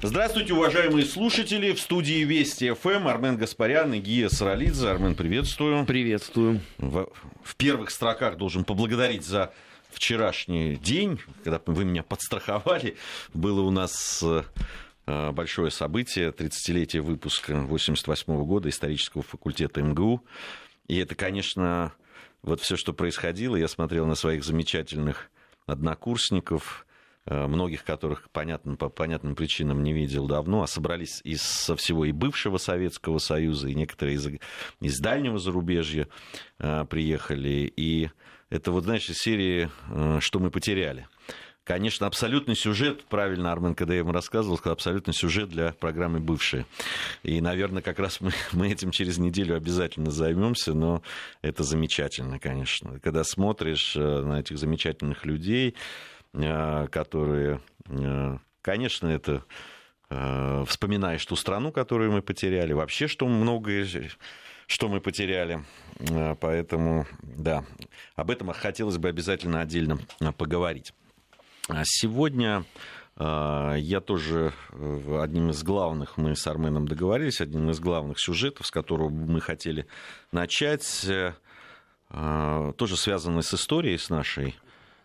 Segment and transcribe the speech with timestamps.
[0.00, 1.72] Здравствуйте, уважаемые слушатели.
[1.72, 4.90] В студии Вести ФМ Армен Гаспарян и Гия Саралидзе.
[4.90, 5.84] Армен, приветствую.
[5.86, 6.60] Приветствую.
[6.78, 7.10] В,
[7.42, 9.52] в первых строках должен поблагодарить за
[9.90, 12.96] вчерашний день, когда вы меня подстраховали.
[13.34, 20.24] Было у нас э, большое событие, 30-летие выпуска 88 года исторического факультета МГУ.
[20.86, 21.92] И это, конечно,
[22.42, 25.28] вот все, что происходило, я смотрел на своих замечательных
[25.66, 26.87] однокурсников, Э,
[27.28, 32.12] многих которых понятно, по понятным причинам не видел давно, а собрались из со всего и
[32.12, 34.28] бывшего Советского Союза, и некоторые из,
[34.80, 36.08] из дальнего зарубежья
[36.58, 37.72] э, приехали.
[37.76, 38.10] И
[38.50, 41.06] это вот, знаешь, из серии э, «Что мы потеряли».
[41.64, 46.64] Конечно, абсолютный сюжет, правильно Армен КДМ рассказывал, сказал, абсолютный сюжет для программы «Бывшие».
[47.22, 51.02] И, наверное, как раз мы, мы этим через неделю обязательно займемся, но
[51.42, 52.98] это замечательно, конечно.
[53.00, 59.44] Когда смотришь на этих замечательных людей, Э, которые, э, конечно, это
[60.10, 63.86] э, вспоминаешь ту страну, которую мы потеряли, вообще, что многое,
[64.66, 65.64] что мы потеряли.
[66.40, 67.64] Поэтому, да,
[68.14, 69.98] об этом хотелось бы обязательно отдельно
[70.36, 70.92] поговорить.
[71.68, 72.64] А сегодня
[73.18, 79.08] я тоже одним из главных, мы с Арменом договорились, одним из главных сюжетов, с которого
[79.08, 79.86] мы хотели
[80.30, 80.84] начать,
[82.08, 84.54] тоже связанный с историей, с нашей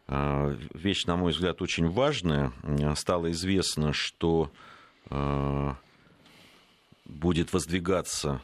[0.08, 2.52] вещь, на мой взгляд, очень важная.
[2.96, 4.52] Стало известно, что
[5.10, 5.78] а,
[7.06, 8.42] будет воздвигаться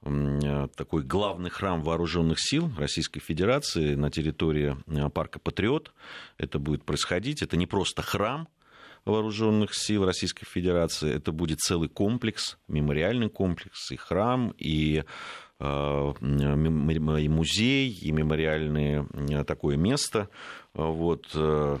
[0.00, 5.92] такой главный храм вооруженных сил Российской Федерации на территории а, парка Патриот.
[6.38, 7.42] Это будет происходить.
[7.42, 8.48] Это не просто храм
[9.04, 15.04] вооруженных сил Российской Федерации, это будет целый комплекс, мемориальный комплекс, и храм, и
[15.62, 19.06] и музей, и мемориальное
[19.44, 20.28] такое место.
[20.74, 21.30] Вот.
[21.34, 21.78] Э,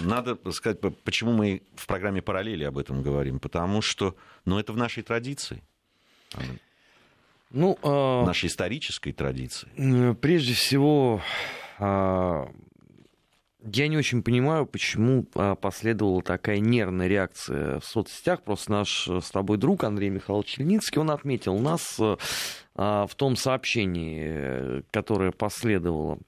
[0.00, 3.38] надо сказать, почему мы в программе «Параллели» об этом говорим.
[3.38, 5.62] Потому что ну, это в нашей традиции.
[7.50, 8.24] Ну, э...
[8.26, 9.68] Нашей исторической традиции.
[10.14, 11.20] Прежде всего,
[11.78, 12.48] а,
[13.62, 18.42] я не очень понимаю, почему а, последовала такая нервная реакция в соцсетях.
[18.42, 22.16] Просто наш с тобой друг Андрей Михайлович Леницкий, он отметил нас э,
[22.74, 26.18] в том сообщении, которое последовало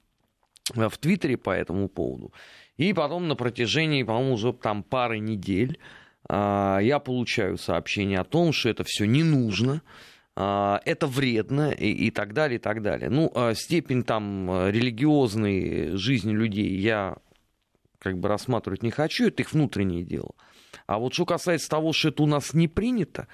[0.73, 2.33] в Твиттере по этому поводу.
[2.77, 5.79] И потом на протяжении, по-моему, уже там пары недель
[6.29, 9.81] а, я получаю сообщение о том, что это все не нужно,
[10.35, 13.09] а, это вредно и, так далее, и так далее.
[13.09, 17.17] Ну, степень там религиозной жизни людей я
[17.99, 20.31] как бы рассматривать не хочу, это их внутреннее дело.
[20.85, 23.27] А вот что касается того, что это у нас не принято,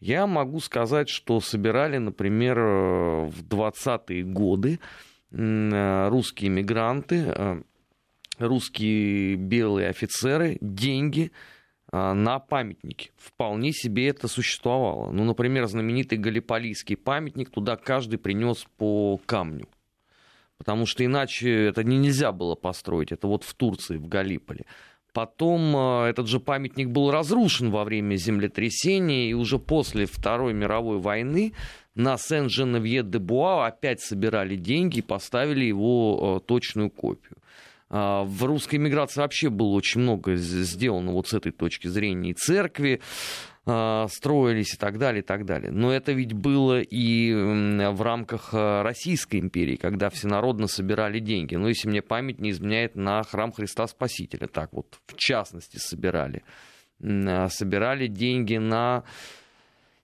[0.00, 4.78] я могу сказать, что собирали, например, в 20-е годы
[5.32, 7.62] э, русские мигранты, э,
[8.38, 11.32] русские белые офицеры деньги
[11.90, 13.10] э, на памятники.
[13.16, 15.10] Вполне себе это существовало.
[15.10, 19.68] Ну, например, знаменитый Галиполийский памятник, туда каждый принес по камню.
[20.58, 23.12] Потому что иначе это нельзя было построить.
[23.12, 24.64] Это вот в Турции, в Галиполе.
[25.18, 31.00] Потом э, этот же памятник был разрушен во время землетрясения, и уже после Второй мировой
[31.00, 31.54] войны
[31.96, 37.36] на Сен-Женевье-де-Буа опять собирали деньги и поставили его э, точную копию.
[37.90, 42.30] А, в русской миграции вообще было очень много сделано вот с этой точки зрения.
[42.30, 43.00] И церкви
[44.08, 45.70] строились и так далее, и так далее.
[45.70, 51.54] Но это ведь было и в рамках э, Российской империи, когда всенародно собирали деньги.
[51.54, 54.46] Ну, если мне память не изменяет, на храм Христа Спасителя.
[54.46, 56.42] Так вот, в частности, собирали.
[57.02, 59.04] А, собирали деньги на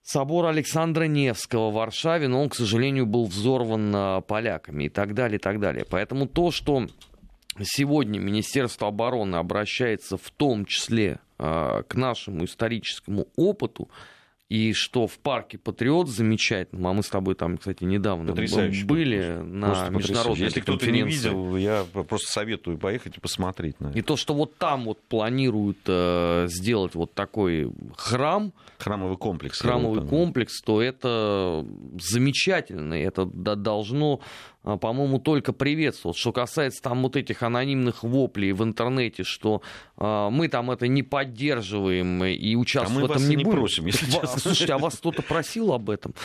[0.03, 5.37] собор Александра Невского в Варшаве, но он, к сожалению, был взорван поляками и так далее,
[5.37, 5.85] и так далее.
[5.89, 6.85] Поэтому то, что
[7.63, 13.89] сегодня Министерство обороны обращается в том числе к нашему историческому опыту,
[14.47, 18.85] и что в парке Патриот замечательно, а мы с тобой там, кстати, недавно Потрясающе.
[18.85, 23.97] были на международной Если кто-то не видел, я просто советую поехать и посмотреть на это.
[23.97, 30.07] И то, что вот там вот планируют э, сделать вот такой храм, храмовый комплекс, храмовый
[30.07, 31.65] комплекс, то это
[31.99, 34.21] замечательно, это должно
[34.65, 36.15] по-моему, только приветствовал.
[36.15, 39.61] Что касается там вот этих анонимных воплей в интернете, что
[39.97, 43.59] э, мы там это не поддерживаем и участвуем а в этом не, не будем.
[43.59, 44.39] просим, если честно.
[44.39, 46.15] Слушайте, а вас кто-то просил об этом?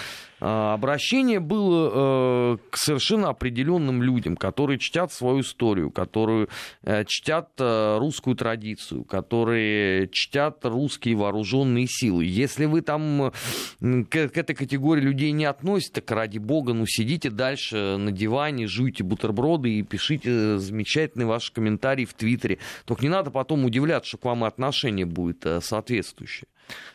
[0.41, 6.49] А, обращение было э, к совершенно определенным людям, которые чтят свою историю, которые
[6.83, 12.25] э, чтят э, русскую традицию, которые чтят русские вооруженные силы.
[12.25, 13.33] Если вы там
[13.81, 19.05] к этой категории людей не относитесь, так ради бога, ну сидите дальше на диване, жуйте
[19.05, 22.59] бутерброды и пишите замечательные ваши комментарии в Твиттере.
[22.87, 26.47] Только не надо потом удивляться, что к вам отношение будет соответствующее.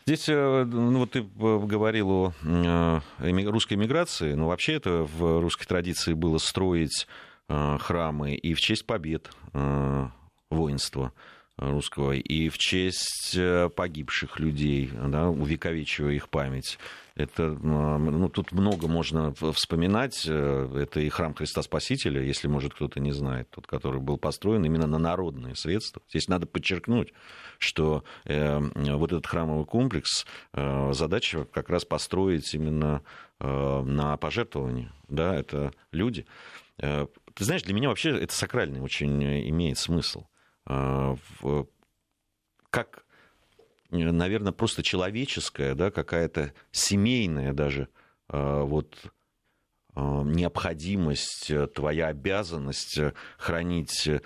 [0.05, 6.37] Здесь, ну вот ты говорил о русской миграции, но вообще это в русской традиции было
[6.37, 7.07] строить
[7.47, 9.31] храмы и в честь побед
[10.49, 11.11] воинства
[11.57, 13.37] русского, и в честь
[13.75, 16.77] погибших людей, да, увековечивая их память.
[17.15, 20.25] Это, ну, тут много можно вспоминать.
[20.27, 24.65] Э, это и храм Христа Спасителя, если, может, кто-то не знает, тот, который был построен
[24.65, 26.01] именно на народные средства.
[26.09, 27.13] Здесь надо подчеркнуть,
[27.57, 33.01] что э, вот этот храмовый комплекс, э, задача как раз построить именно
[33.39, 34.91] э, на пожертвования.
[35.07, 36.25] Да, это люди.
[36.79, 40.25] Э, ты знаешь, для меня вообще это сакральный очень имеет смысл.
[40.67, 41.67] Э, в,
[42.69, 43.04] как
[44.03, 47.87] наверное, просто человеческая, да, какая-то семейная даже
[48.27, 48.95] а, вот
[49.95, 54.19] а, необходимость, э, твоя обязанность э, хранить э,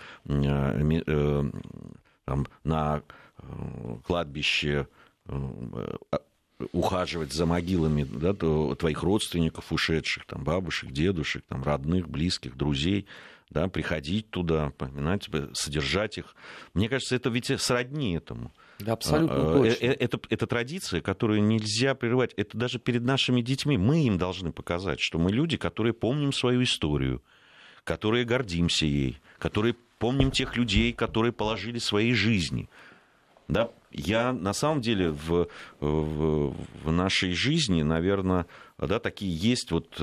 [2.25, 3.01] там, на
[4.04, 4.88] кладбище,
[6.74, 13.07] ухаживать за могилами да, твоих родственников ушедших, там, бабушек, дедушек, там, родных, близких, друзей,
[13.50, 16.36] да, приходить туда, поминать, содержать их.
[16.74, 18.54] Мне кажется, это ведь сродни этому.
[18.80, 19.86] Да, абсолютно а, точно.
[19.86, 22.34] Это, это, это традиция, которую нельзя прерывать.
[22.38, 23.78] Это даже перед нашими детьми.
[23.78, 27.24] Мы им должны показать, что мы люди, которые помним свою историю,
[27.84, 32.69] которые гордимся ей, которые помним тех людей, которые положили свои жизни.
[33.48, 35.48] Да, я на самом деле в,
[35.80, 38.46] в, в нашей жизни, наверное,
[38.78, 40.00] да, такие есть вот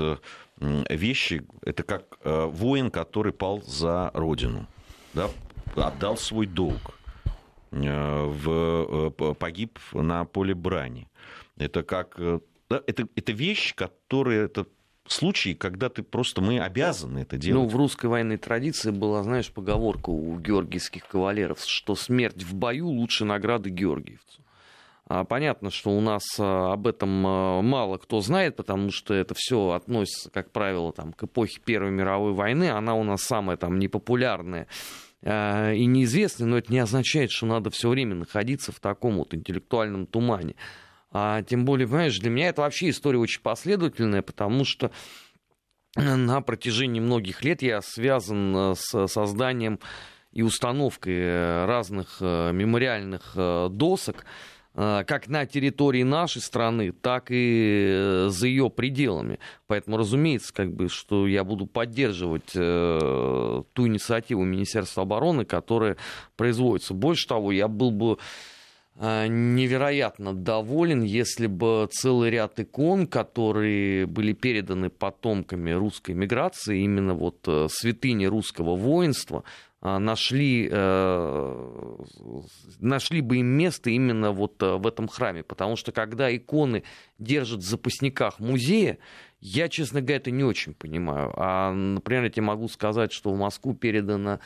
[0.59, 4.67] вещи, это как э, воин, который пал за родину,
[5.13, 5.29] да,
[5.75, 6.97] отдал свой долг
[7.71, 11.07] Э, в, э, погиб на поле брани.
[11.57, 12.19] Это как...
[12.69, 14.45] Да, это, это вещь, которая...
[14.45, 14.67] Это
[15.07, 17.63] случаи, когда ты просто мы обязаны это делать.
[17.63, 22.87] Ну, в русской военной традиции была, знаешь, поговорка у георгиевских кавалеров, что смерть в бою
[22.87, 24.41] лучше награды георгиевцу.
[25.09, 30.29] А понятно, что у нас об этом мало кто знает, потому что это все относится,
[30.29, 32.69] как правило, там, к эпохе Первой мировой войны.
[32.69, 34.67] Она у нас самая там, непопулярная
[35.21, 39.33] Э, и неизвестный, но это не означает, что надо все время находиться в таком вот
[39.33, 40.55] интеллектуальном тумане.
[41.11, 44.91] А тем более, понимаешь, для меня это вообще история очень последовательная, потому что
[45.95, 49.79] на протяжении многих лет я связан э, с созданием
[50.31, 54.23] и установкой э, разных мемориальных досок, Э,
[54.77, 59.39] как на территории нашей страны, так и э, за ее пределами.
[59.65, 65.97] Поэтому, разумеется, как бы, что я буду поддерживать э, ту инициативу Министерства обороны, которая
[66.35, 66.93] производится.
[66.93, 68.19] Больше того, я был бы
[68.97, 77.15] э, невероятно доволен, если бы целый ряд икон, которые были переданы потомками русской миграции, именно
[77.15, 79.43] вот э, святыни русского воинства,
[79.81, 81.97] нашли, э,
[82.79, 85.43] нашли бы им место именно вот э, в этом храме.
[85.43, 86.83] Потому что когда иконы
[87.19, 88.97] держат в запасниках музея,
[89.39, 91.31] я, честно говоря, это не очень понимаю.
[91.35, 94.39] А, например, я тебе могу сказать, что в Москву передана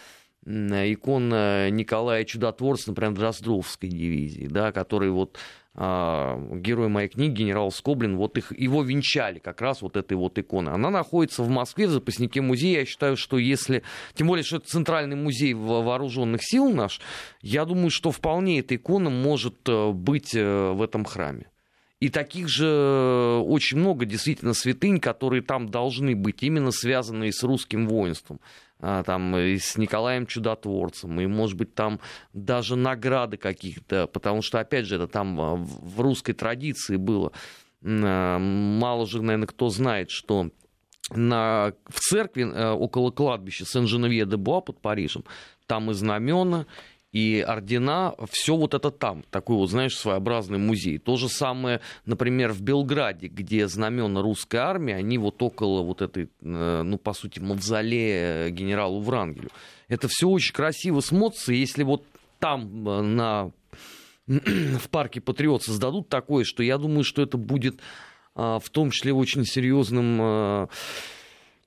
[0.43, 5.41] икона Николая Чудотворца, например, Дроздовской дивизии, да, который вот а,
[5.73, 10.73] герой моей книги, генерал Скоблин, вот их, его венчали как раз вот этой вот иконой.
[10.73, 12.79] Она находится в Москве, в запаснике музея.
[12.79, 13.83] Я считаю, что если...
[14.13, 16.99] Тем более, что это центральный музей вооруженных сил наш,
[17.41, 21.47] я думаю, что вполне эта икона может э, быть э, в этом храме.
[22.01, 27.87] И таких же очень много действительно святынь, которые там должны быть, именно связанные с русским
[27.87, 28.39] воинством.
[28.83, 31.99] А, там, и с Николаем Чудотворцем, и, может быть, там
[32.33, 37.31] даже награды каких-то, потому что, опять же, это там а, в русской традиции было.
[37.83, 40.49] А, мало же, наверное, кто знает, что
[41.11, 45.25] на, в церкви около кладбища Сен-Женевье-де-Буа под Парижем,
[45.67, 46.65] там и знамена,
[47.11, 50.97] и ордена, все вот это там, такой вот, знаешь, своеобразный музей.
[50.97, 56.29] То же самое, например, в Белграде, где знамена русской армии, они вот около вот этой,
[56.41, 59.49] э, ну, по сути, мавзолея генералу Врангелю.
[59.89, 62.05] Это все очень красиво смотрится, если вот
[62.39, 63.51] там э, на,
[64.27, 67.81] в парке Патриот создадут такое, что я думаю, что это будет
[68.33, 70.67] а, в том числе очень серьезным э,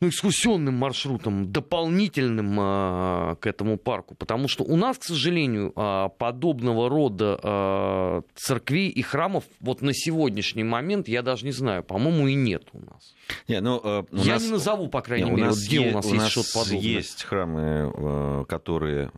[0.01, 4.15] ну, экскурсионным маршрутом, дополнительным а, к этому парку.
[4.15, 9.95] Потому что у нас, к сожалению, а, подобного рода а, церквей и храмов вот на
[9.95, 13.15] сегодняшний момент, я даже не знаю, по-моему, и нет у нас.
[13.49, 14.43] Не, ну, э, я нас...
[14.43, 16.81] не назову, по крайней не, мере, вот где у нас у есть что-то подобное.
[16.81, 19.11] Есть храмы, э, которые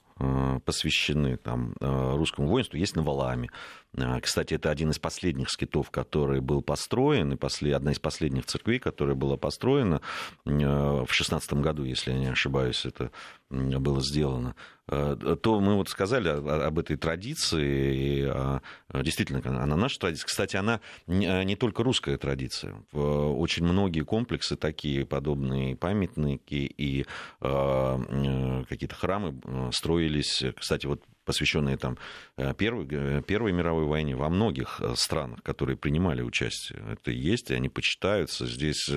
[0.65, 3.51] посвящены там, русскому воинству, есть на Валааме.
[4.23, 8.79] Кстати, это один из последних скитов, который был построен, и после, одна из последних церквей,
[8.79, 10.01] которая была построена
[10.45, 13.11] в 16 году, если я не ошибаюсь, это
[13.51, 14.55] было сделано.
[14.89, 18.61] Э, то мы вот сказали об этой традиции, а,
[19.03, 20.27] действительно, она наша традиция.
[20.27, 22.75] Кстати, она не только русская традиция.
[22.93, 27.07] Очень многие комплексы такие, подобные памятники и
[27.41, 29.41] а, какие-то храмы
[29.73, 30.43] строились.
[30.57, 31.99] Кстати, вот посвященные там
[32.57, 36.83] Первой, Первой мировой войне во многих странах, которые принимали участие.
[36.91, 38.47] Это есть, и они почитаются.
[38.47, 38.89] Здесь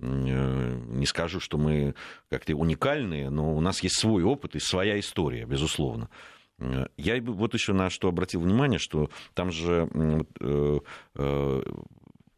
[0.00, 1.94] Э, не скажу, что мы
[2.30, 6.08] как-то уникальные, но у нас есть свой опыт и своя история, безусловно.
[6.58, 9.88] Э, я вот еще на что обратил внимание, что там же
[10.40, 11.62] э,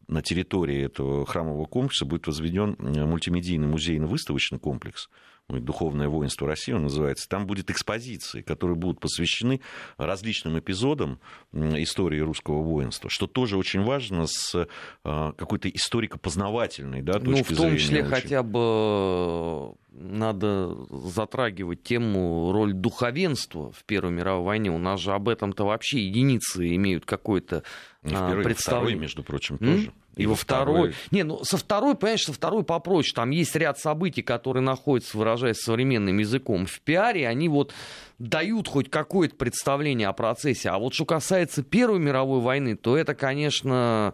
[0.07, 5.09] на территории этого храмового комплекса будет возведен мультимедийный музейно-выставочный комплекс–
[5.49, 9.61] духовное воинство России он называется, там будет экспозиции, которые будут посвящены
[9.97, 11.19] различным эпизодам
[11.53, 14.67] истории русского воинства, что тоже очень важно с
[15.03, 17.45] а, какой-то историко-познавательной да, точки зрения.
[17.49, 18.09] Ну, в том числе очень...
[18.09, 24.71] хотя бы надо затрагивать тему роль духовенства в Первой мировой войне.
[24.71, 27.63] У нас же об этом-то вообще единицы имеют какое-то
[28.03, 29.01] ну, а, представление.
[29.01, 29.91] между прочим, тоже.
[30.15, 30.91] И, и во второй.
[30.91, 30.95] второй.
[31.11, 33.13] Не, ну со второй, понимаешь, со второй попроще.
[33.15, 37.27] Там есть ряд событий, которые находятся, выражаясь современным языком, в пиаре.
[37.27, 37.73] Они вот
[38.19, 40.69] дают хоть какое-то представление о процессе.
[40.69, 44.13] А вот что касается Первой мировой войны, то это, конечно,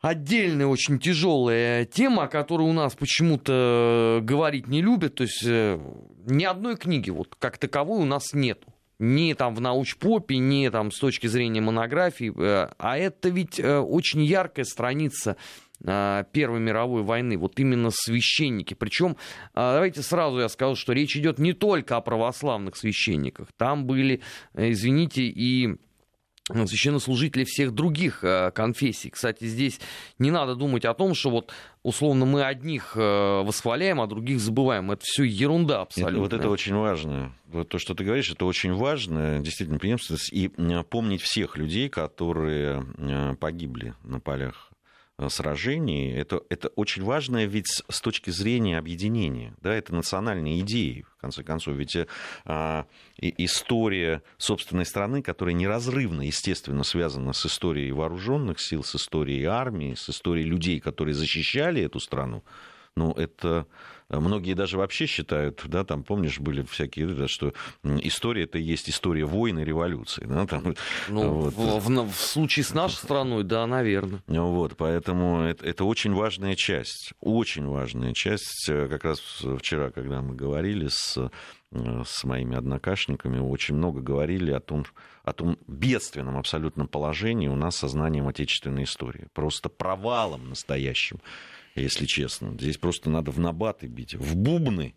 [0.00, 5.14] отдельная очень тяжелая тема, о которой у нас почему-то говорить не любят.
[5.14, 5.80] То есть э,
[6.26, 8.73] ни одной книги вот как таковой у нас нету.
[8.98, 12.32] Ни там в научпопе, ни там с точки зрения монографии.
[12.36, 15.36] Э, а это ведь э, очень яркая страница
[15.80, 18.72] Первой мировой войны, вот именно священники.
[18.72, 19.16] Причем,
[19.54, 23.48] давайте сразу я скажу, что речь идет не только о православных священниках.
[23.58, 24.22] Там были,
[24.54, 25.76] извините, и
[26.50, 29.10] священнослужители всех других э, конфессий.
[29.10, 29.80] Кстати, здесь
[30.18, 34.90] не надо думать о том, что вот условно мы одних э, восхваляем, а других забываем.
[34.90, 36.12] Это все ерунда абсолютно.
[36.12, 37.34] Это, вот это очень важно.
[37.46, 40.32] Вот то, что ты говоришь, это очень важно, действительно, преемственность.
[40.32, 40.48] И
[40.90, 42.84] помнить всех людей, которые
[43.40, 44.73] погибли на полях
[45.28, 51.20] сражений, это, это очень важно ведь с точки зрения объединения, да, это национальные идеи, в
[51.20, 51.96] конце концов, ведь
[52.44, 59.44] а, и, история собственной страны, которая неразрывно, естественно, связана с историей вооруженных сил, с историей
[59.44, 62.42] армии, с историей людей, которые защищали эту страну,
[62.96, 63.66] ну, это
[64.20, 67.52] многие даже вообще считают, да, там, помнишь, были всякие, да, что
[67.82, 70.24] история это есть история войны и революции.
[70.26, 70.74] Да, там,
[71.08, 71.54] ну, вот.
[71.54, 74.22] в, в, в случае с нашей страной, да, наверное.
[74.26, 78.68] Вот, поэтому это, это очень важная часть, очень важная часть.
[78.68, 79.20] Э, как раз
[79.58, 81.28] вчера, когда мы говорили с э,
[82.04, 84.84] с моими однокашниками очень много говорили о том,
[85.24, 89.26] о том бедственном абсолютном положении у нас со знанием отечественной истории.
[89.32, 91.20] Просто провалом настоящим
[91.74, 92.54] если честно.
[92.58, 94.94] Здесь просто надо в набаты бить, в бубны.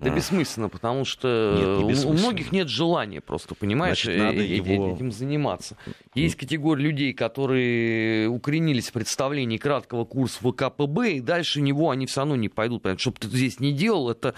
[0.00, 0.14] Да а.
[0.14, 4.94] бессмысленно, потому что нет, у многих нет желания просто, понимаешь, Значит, надо э, э, его...
[4.94, 5.76] этим заниматься.
[6.14, 12.20] Есть категория людей, которые укоренились в представлении краткого курса ВКПБ, и дальше него они все
[12.20, 12.82] равно не пойдут.
[12.82, 14.34] Потому что, что ты здесь не делал, это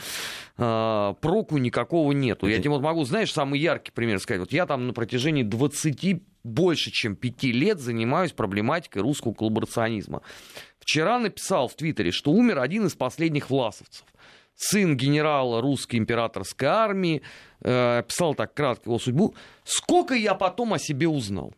[0.59, 2.47] э, проку никакого нету.
[2.47, 2.57] Это...
[2.57, 4.41] Я тебе вот могу, знаешь, самый яркий пример сказать.
[4.41, 10.23] Вот я там на протяжении 20 больше, чем 5 лет занимаюсь проблематикой русского коллаборационизма.
[10.81, 14.05] Вчера написал в Твиттере, что умер один из последних власовцев.
[14.55, 17.23] Сын генерала русской императорской армии,
[17.61, 19.35] э, писал так кратко его судьбу.
[19.65, 21.53] Сколько я потом о себе узнал.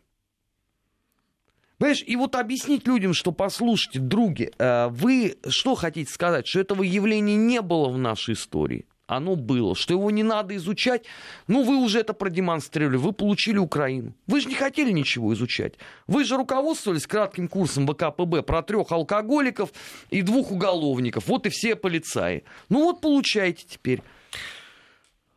[1.77, 6.83] Понимаешь, и вот объяснить людям, что послушайте, други, э, вы что хотите сказать, что этого
[6.83, 8.85] явления не было в нашей истории?
[9.07, 11.05] Оно было, что его не надо изучать.
[11.47, 14.13] Ну, вы уже это продемонстрировали, вы получили Украину.
[14.27, 15.75] Вы же не хотели ничего изучать.
[16.07, 19.71] Вы же руководствовались кратким курсом ВКПБ про трех алкоголиков
[20.09, 21.27] и двух уголовников.
[21.27, 22.43] Вот и все полицаи.
[22.69, 24.01] Ну вот получаете теперь.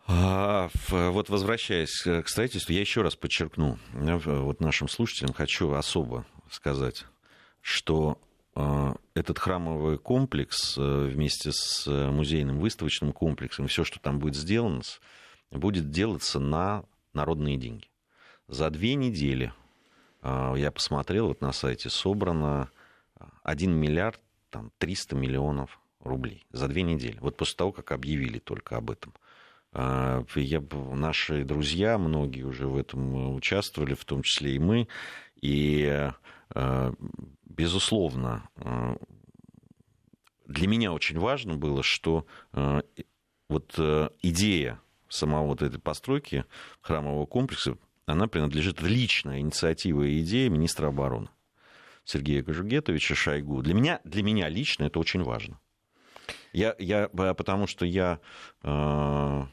[0.06, 7.04] А, вот возвращаясь к строительству, я еще раз подчеркну, вот нашим слушателям хочу особо сказать,
[7.60, 8.18] что
[9.14, 14.82] этот храмовый комплекс э, вместе с э, музейным выставочным комплексом, все, что там будет сделано,
[15.50, 17.88] будет делаться на народные деньги.
[18.48, 19.52] За две недели,
[20.22, 22.70] а, я посмотрел, вот на сайте собрано
[23.42, 27.18] 1 миллиард там, 300 миллионов рублей за две недели.
[27.20, 29.12] Вот после того, как объявили только об этом.
[29.72, 34.88] А, я, наши друзья, многие уже в этом участвовали, в том числе и мы.
[35.40, 36.10] И
[37.44, 38.96] безусловно, э,
[40.46, 42.80] для меня очень важно было, что э,
[43.48, 46.44] вот э, идея самого вот этой постройки
[46.80, 51.28] храмового комплекса, она принадлежит личной инициативе и идее министра обороны
[52.04, 53.62] Сергея Кожугетовича Шойгу.
[53.62, 55.60] Для меня, для меня лично это очень важно.
[56.52, 58.20] Я, я, потому что я
[58.62, 59.46] э,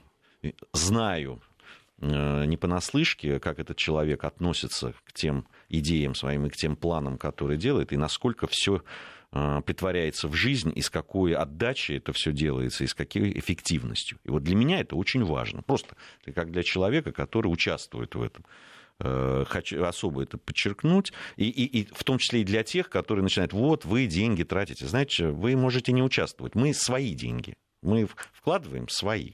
[0.73, 1.54] знаю э,
[2.01, 7.57] не понаслышке, как этот человек относится к тем идеям своим и к тем планам, которые
[7.57, 8.83] делает, и насколько все
[9.31, 14.19] э, притворяется в жизнь, и с какой отдачей это все делается, и с какой эффективностью.
[14.25, 15.61] И вот для меня это очень важно.
[15.61, 15.95] Просто
[16.33, 18.45] как для человека, который участвует в этом.
[18.99, 23.23] Э, хочу особо это подчеркнуть, и, и, и в том числе и для тех, которые
[23.23, 24.85] начинают, вот, вы деньги тратите.
[24.85, 26.55] Знаете, вы можете не участвовать.
[26.55, 27.55] Мы свои деньги.
[27.81, 29.33] Мы вкладываем свои.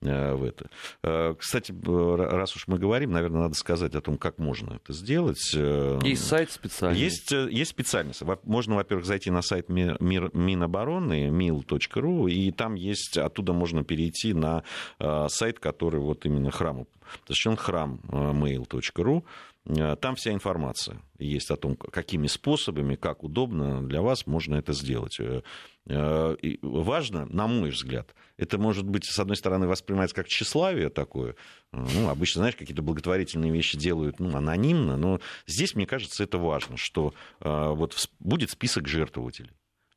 [0.00, 0.70] Э, в это.
[1.02, 5.52] Э, кстати, раз уж мы говорим, наверное, надо сказать о том, как можно это сделать.
[5.56, 7.00] Э, есть сайт специальный.
[7.00, 8.14] Есть, есть специальный.
[8.44, 14.62] Можно, во-первых, зайти на сайт Минобороны, mil.ru, и там есть, оттуда можно перейти на
[15.28, 16.86] сайт, который вот именно храму
[17.26, 19.24] посвящен храм mail.ru.
[19.96, 25.18] Там вся информация есть о том, какими способами, как удобно для вас можно это сделать.
[25.88, 31.34] И важно, на мой взгляд, это может быть, с одной стороны, воспринимается как тщеславие такое.
[31.72, 36.76] Ну, обычно, знаешь, какие-то благотворительные вещи делают ну, анонимно, но здесь, мне кажется, это важно,
[36.76, 39.50] что э, вот будет список жертвователей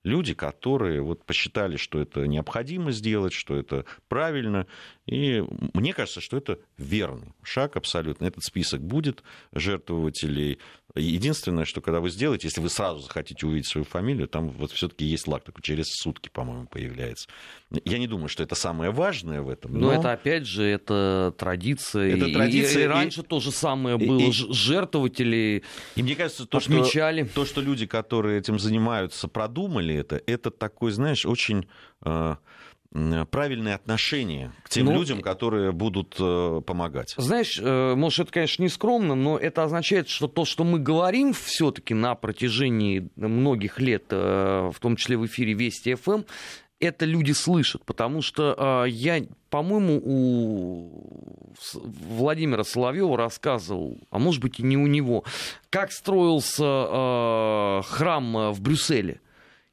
[0.03, 4.67] люди, которые вот посчитали, что это необходимо сделать, что это правильно.
[5.05, 5.43] И
[5.73, 8.25] мне кажется, что это верный шаг абсолютно.
[8.25, 10.59] Этот список будет жертвователей.
[10.95, 15.05] Единственное, что когда вы сделаете, если вы сразу захотите увидеть свою фамилию, там вот все-таки
[15.05, 17.29] есть лак такой, через сутки, по-моему, появляется.
[17.85, 19.73] Я не думаю, что это самое важное в этом.
[19.73, 22.15] Но, но это опять же, это традиция.
[22.15, 22.81] Это традиция.
[22.81, 24.19] И, и раньше и, то же самое было.
[24.19, 25.63] И, жертвователи
[25.95, 27.23] и мне кажется, то, отмечали.
[27.23, 31.67] Что, то, что люди, которые этим занимаются, продумали это, это такой, знаешь, очень
[32.05, 32.35] э,
[33.29, 37.13] правильное отношение к тем ну, людям, которые будут э, помогать.
[37.17, 41.33] Знаешь, э, может, это, конечно, не скромно, но это означает, что то, что мы говорим
[41.33, 46.23] все-таки на протяжении многих лет, э, в том числе в эфире Вести ФМ,
[46.81, 49.21] это люди слышат, потому что я,
[49.51, 55.23] по-моему, у Владимира Соловьева рассказывал, а может быть и не у него,
[55.69, 59.21] как строился храм в Брюсселе.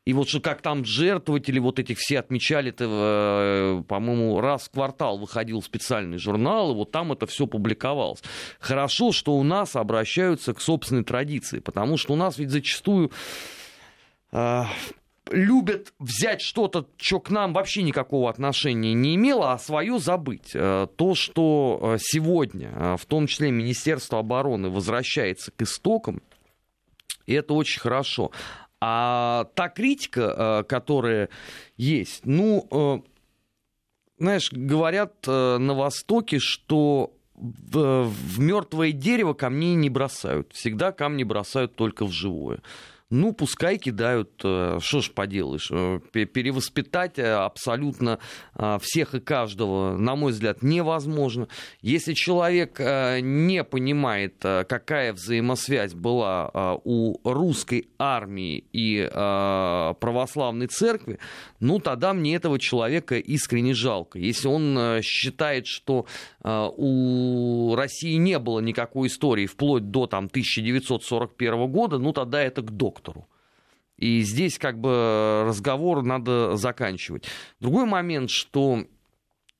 [0.09, 4.71] И вот что как там жертвователи вот этих все отмечали, это, э, по-моему, раз в
[4.71, 8.23] квартал выходил специальный журнал, и вот там это все публиковалось.
[8.59, 13.13] Хорошо, что у нас обращаются к собственной традиции, потому что у нас ведь зачастую
[14.33, 14.63] э,
[15.31, 20.53] любят взять что-то, что к нам вообще никакого отношения не имело, а свое забыть.
[20.55, 26.23] Э, то, что э, сегодня, в том числе Министерство обороны, возвращается к истокам,
[27.27, 28.31] и это очень хорошо.
[28.81, 31.29] А та критика, э, которая
[31.77, 32.99] есть, ну, э,
[34.19, 40.53] знаешь, говорят э, на Востоке, что в, мертвое дерево камней не бросают.
[40.53, 42.61] Всегда камни бросают только в живое
[43.11, 48.19] ну, пускай кидают, э, что ж поделаешь, э, перевоспитать э, абсолютно
[48.81, 51.49] всех и каждого, на мой взгляд, невозможно.
[51.81, 56.51] Если человек не понимает, какая взаимосвязь была
[56.85, 61.19] у русской армии и православной церкви,
[61.61, 64.19] ну, тогда мне этого человека искренне жалко.
[64.19, 66.07] Если он считает, что
[66.43, 72.71] у России не было никакой истории вплоть до там, 1941 года, ну, тогда это к
[72.71, 73.27] доктору.
[73.99, 77.25] И здесь как бы разговор надо заканчивать.
[77.59, 78.85] Другой момент, что э,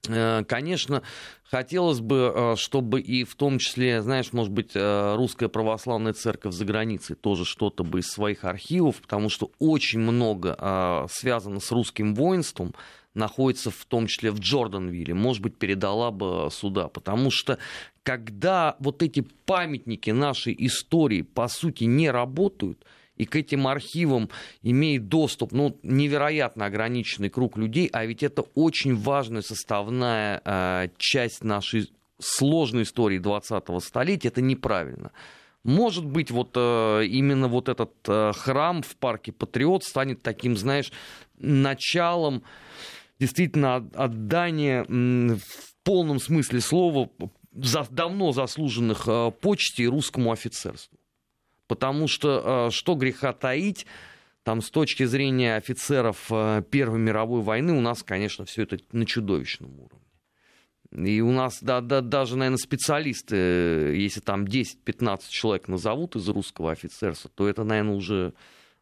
[0.07, 1.03] Конечно,
[1.45, 6.55] хотелось бы, э, чтобы и в том числе, знаешь, может быть, э, русская православная церковь
[6.55, 12.15] за границей тоже что-то бы из своих архивов, потому что очень много связано с русским
[12.15, 12.75] воинством,
[13.15, 16.89] находится в том числе в Джорданвилле, может быть, передала бы сюда.
[16.89, 17.59] Потому что
[18.05, 22.85] когда вот эти памятники нашей истории, по сути, не работают–
[23.19, 24.31] и к этим архивам
[24.63, 31.45] имеет доступ ну, невероятно ограниченный круг людей, а ведь это очень важная составная э, часть
[31.45, 35.11] нашей сложной истории 20-го столетия, это неправильно.
[35.65, 40.93] Может быть, вот э, именно вот этот э, храм в парке Патриот станет таким, знаешь,
[41.37, 42.43] началом
[43.19, 47.11] действительно отдания в полном смысле слова
[47.53, 50.98] за давно заслуженных э, почестей русскому офицерству.
[51.69, 53.87] Потому что, э, что греха таить,
[54.43, 59.07] там с точки зрения офицеров э, Первой мировой войны у нас, конечно, все это на
[59.07, 59.99] чудовищном уровне.
[60.91, 63.37] И у нас да, да, даже, наверное, специалисты,
[63.95, 68.33] если там 10-15 человек назовут из русского офицерства, то это, наверное, уже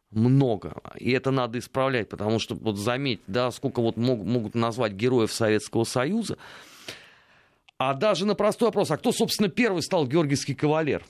[0.09, 0.81] много.
[0.97, 5.33] И это надо исправлять, потому что, вот заметь, да, сколько вот мог, могут назвать героев
[5.33, 6.37] Советского Союза,
[7.77, 11.03] а даже на простой вопрос, а кто, собственно, первый стал георгиевский кавалер?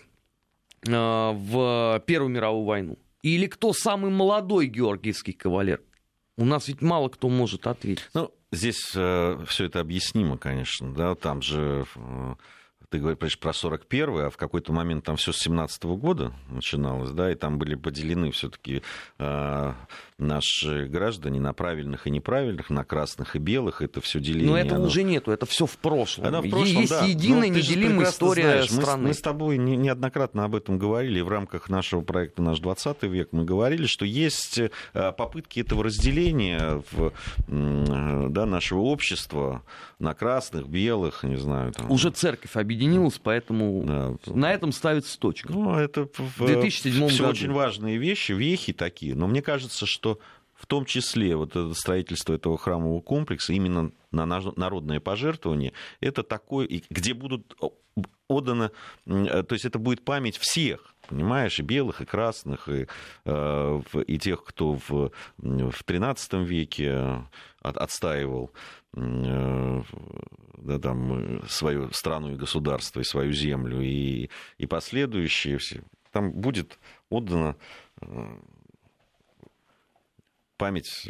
[0.85, 2.97] Э, в Первую мировую войну?
[3.23, 5.81] Или кто самый молодой георгиевский кавалер?
[6.37, 8.07] У нас ведь мало кто может ответить.
[8.13, 10.93] Ну, здесь э, все это объяснимо, конечно.
[10.93, 11.15] Да?
[11.15, 12.35] Там же э,
[12.89, 17.11] ты говоришь про 41-й, а в какой-то момент там все с 17 -го года начиналось,
[17.11, 18.81] да, и там были поделены все-таки
[19.19, 19.73] э,
[20.19, 24.49] наши граждане на правильных и неправильных, на красных и белых, это все деление.
[24.49, 24.87] Но этого оно...
[24.87, 26.25] уже нету, это все в прошлом.
[26.25, 27.05] Оно в прошлом Есть да.
[27.05, 29.01] единая неделимая история знаешь, страны.
[29.03, 33.03] Мы, мы с тобой не, неоднократно об этом говорили, в рамках нашего проекта «Наш 20
[33.03, 37.13] век» мы говорили, что есть э, попытки этого разделения в,
[37.47, 39.63] да, нашего общества
[39.99, 41.73] на красных, белых, не знаю.
[41.73, 41.91] Там.
[41.91, 43.83] Уже церковь объединилась, поэтому
[44.25, 44.33] да.
[44.33, 45.51] на этом ставится точка.
[45.51, 47.29] Ну, это в 2007 все году.
[47.29, 50.06] очень важные вещи, вехи такие, но мне кажется, что
[50.57, 56.67] в том числе вот это строительство этого храмового комплекса именно на народное пожертвование, это такое,
[56.89, 57.55] где будут
[58.27, 58.71] отданы,
[59.05, 62.87] то есть это будет память всех, понимаешь, и белых, и красных, и,
[63.25, 67.23] э, и тех, кто в, в 13 веке
[67.61, 68.51] отстаивал
[68.95, 69.81] э,
[70.57, 75.83] да, там, свою страну и государство, и свою землю, и, и последующие все.
[76.11, 77.55] Там будет отдано
[78.01, 78.37] э,
[80.57, 81.09] память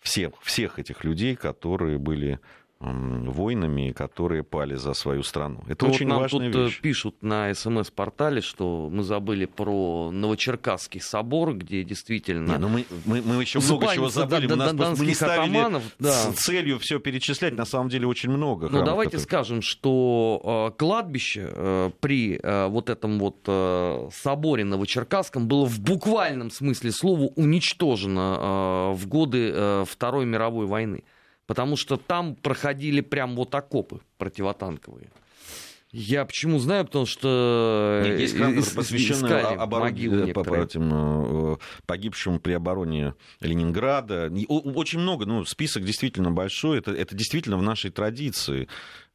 [0.00, 2.40] всех, всех этих людей, которые были
[2.80, 5.62] воинами, которые пали за свою страну.
[5.68, 6.80] Это ну, очень вот нам важная тут вещь.
[6.80, 12.52] пишут на СМС-портале, что мы забыли про Новочеркасский собор, где действительно...
[12.52, 14.46] Не, ну мы, мы, мы еще много чего забыли.
[14.46, 16.32] Да, мы, нас просто, мы не ставили атаманов, да.
[16.32, 17.54] с целью все перечислять.
[17.54, 18.64] На самом деле очень много.
[18.64, 19.24] Но храмов, давайте которые...
[19.24, 25.80] скажем, что э, кладбище э, при э, вот этом вот э, соборе Новочеркасском было в
[25.80, 31.04] буквальном смысле слова уничтожено э, в годы э, Второй мировой войны
[31.50, 35.08] потому что там проходили прям вот окопы противотанковые.
[35.90, 39.88] Я почему знаю, потому что Нет, есть храм, посвященный оборон...
[39.88, 44.32] могилы по, этим, э, погибшим при обороне Ленинграда.
[44.46, 46.78] Очень много, ну, список действительно большой.
[46.78, 48.68] Это, это действительно в нашей традиции.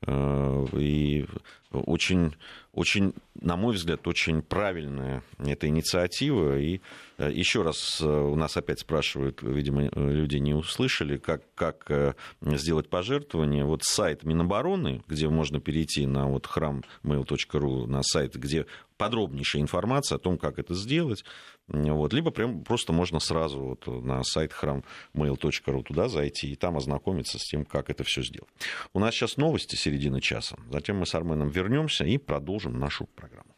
[0.08, 1.26] Э, И
[1.72, 2.34] очень,
[2.74, 6.58] очень, на мой взгляд, очень правильная эта инициатива.
[6.58, 6.82] И
[7.18, 12.90] э, еще раз э, у нас опять спрашивают, видимо, люди не услышали, как, как сделать
[12.90, 13.66] пожертвование.
[13.66, 18.66] Вот сайт Минобороны, где можно перейти на вот храм mail.ru, на сайт, где
[18.98, 21.26] подробнейшая информация о том, как это сделать.
[21.68, 22.14] Вот.
[22.14, 27.44] Либо прям просто можно сразу вот на сайт храмmail.ru туда зайти и там ознакомиться с
[27.44, 28.50] тем, как это все сделать.
[28.94, 30.58] У нас сейчас новости середины часа.
[30.72, 33.56] Затем мы с Арменом вернемся и продолжим нашу программу.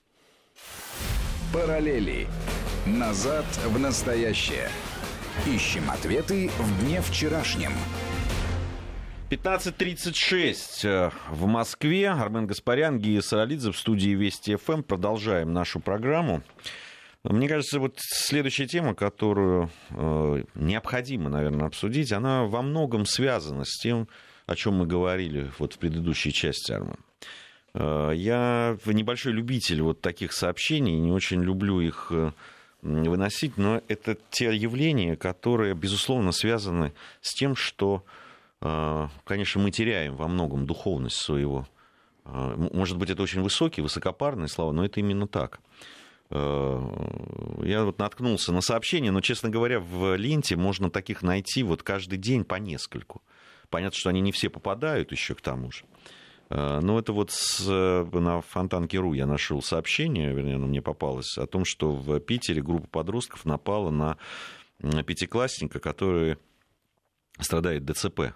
[1.54, 2.28] Параллели.
[2.86, 4.70] Назад в настоящее.
[5.46, 7.72] Ищем ответы в дне вчерашнем.
[9.30, 12.10] 15.36 э, в Москве.
[12.10, 14.84] Армен Гаспарян, Гия Саралидзе в студии Вести ФМ.
[14.84, 16.44] Продолжаем нашу программу.
[17.30, 23.78] Мне кажется, вот следующая тема, которую э, необходимо, наверное, обсудить, она во многом связана с
[23.82, 24.08] тем,
[24.46, 26.96] о чем мы говорили вот в предыдущей части, Армен.
[27.74, 32.32] Э, я небольшой любитель вот таких сообщений, не очень люблю их э,
[32.82, 38.06] выносить, но это те явления, которые, безусловно, связаны с тем, что,
[38.60, 41.68] конечно, мы теряем во многом духовность своего.
[42.24, 45.60] Может быть, это очень высокие, высокопарные слова, но это именно так.
[46.30, 46.80] Э,
[47.64, 52.18] Я вот наткнулся на сообщение, но, честно говоря, в ленте можно таких найти вот каждый
[52.18, 53.22] день по нескольку.
[53.70, 55.86] Понятно, что они не все попадают еще к тому же.
[56.50, 61.38] Э, Но это вот с, э, на Фонтанке.ру я нашел сообщение, вернее, оно мне попалось,
[61.38, 64.18] о том, что в Питере группа подростков напала на
[65.04, 66.38] пятиклассника, который
[67.40, 68.34] страдает ДЦП.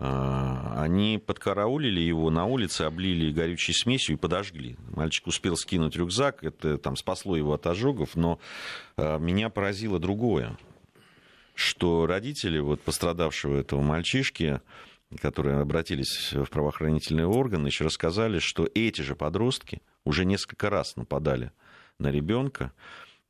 [0.00, 4.76] Э, Они подкараулили его на улице, облили горючей смесью и подожгли.
[4.96, 8.40] Мальчик успел скинуть рюкзак, это там спасло его от ожогов, но
[8.96, 10.56] э, меня поразило другое,
[11.54, 14.62] что родители вот пострадавшего этого мальчишки,
[15.20, 21.52] которые обратились в правоохранительные органы, еще рассказали, что эти же подростки уже несколько раз нападали
[21.98, 22.72] на ребенка,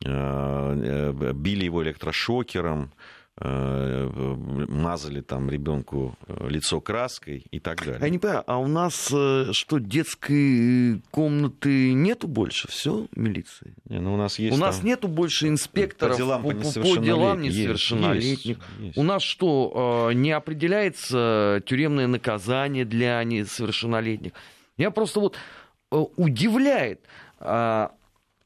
[0.02, 2.92] били его электрошокером,
[3.40, 6.16] мазали там ребенку
[6.48, 8.00] лицо краской и так далее.
[8.00, 12.68] Я не понимаю, а у нас э, что, детской комнаты нету больше?
[12.68, 13.74] Все, милиции?
[13.88, 14.68] Не, ну, у нас есть у там...
[14.68, 17.50] нас нету больше инспекторов по делам, по, по делам несовершеннолетним.
[17.50, 18.58] несовершеннолетних.
[18.58, 18.98] Есть, есть.
[18.98, 24.32] У нас что, э, не определяется тюремное наказание для несовершеннолетних?
[24.76, 25.36] Я просто вот
[25.90, 27.00] э, удивляет.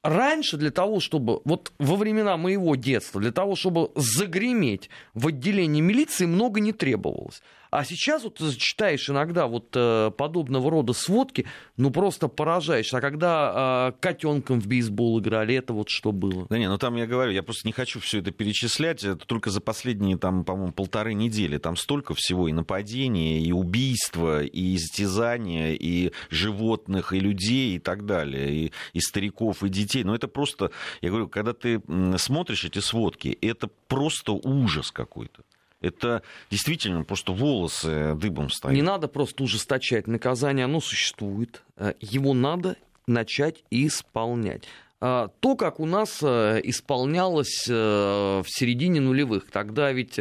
[0.04, 5.80] Раньше для того, чтобы, вот во времена моего детства, для того, чтобы загреметь в отделении
[5.80, 7.42] милиции, много не требовалось.
[7.74, 11.44] А сейчас вот читаешь иногда вот э, подобного рода сводки,
[11.76, 12.98] ну просто поражаешься.
[12.98, 16.46] А когда э, котенком в бейсбол играли, это вот что было?
[16.48, 19.02] Да не, ну там я говорю, я просто не хочу все это перечислять.
[19.02, 21.58] Это только за последние, там, по-моему, полторы недели.
[21.58, 28.06] Там столько всего и нападения, и убийства, и истязания, и животных, и людей, и так
[28.06, 30.04] далее, и, и стариков, и детей.
[30.04, 31.82] Но это просто, я говорю, когда ты
[32.18, 35.42] смотришь эти сводки, это просто ужас какой-то.
[35.84, 38.74] Это действительно просто волосы дыбом стоят.
[38.74, 41.62] Не надо просто ужесточать наказание, оно существует.
[41.76, 44.64] Э, его надо начать исполнять.
[45.00, 49.50] А, то, как у нас э, исполнялось э, в середине нулевых.
[49.50, 50.18] Тогда ведь,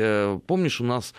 [0.47, 1.13] помнишь, у нас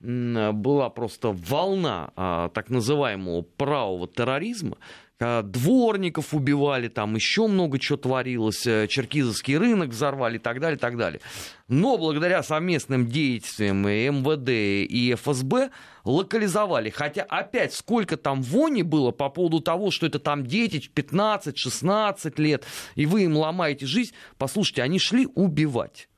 [0.00, 4.78] была просто волна а, так называемого правого терроризма,
[5.20, 10.80] дворников убивали, там еще много чего творилось, э, черкизовский рынок взорвали и так далее, и
[10.80, 11.20] так далее.
[11.68, 14.48] Но благодаря совместным действиям МВД
[14.90, 15.70] и ФСБ
[16.04, 16.88] локализовали.
[16.88, 22.64] Хотя опять сколько там вони было по поводу того, что это там дети 15-16 лет,
[22.94, 24.14] и вы им ломаете жизнь.
[24.38, 26.08] Послушайте, они шли убивать.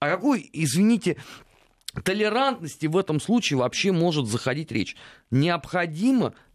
[0.00, 1.16] О какой, извините,
[2.04, 4.94] толерантности в этом случае вообще может заходить речь?
[5.30, 6.45] Необходимо а,